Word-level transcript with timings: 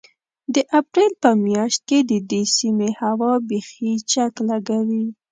د 0.55 0.55
اپرېل 0.79 1.13
په 1.23 1.29
مياشت 1.45 1.81
کې 1.89 1.99
د 2.11 2.13
دې 2.31 2.43
سيمې 2.57 2.89
هوا 3.01 3.33
بيخي 3.49 3.91
چک 4.11 4.33
لګوي. 4.49 5.05